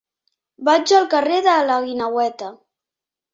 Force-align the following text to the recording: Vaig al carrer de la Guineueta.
Vaig 0.69 0.93
al 0.99 1.05
carrer 1.11 1.37
de 1.49 1.53
la 1.67 1.77
Guineueta. 1.89 2.51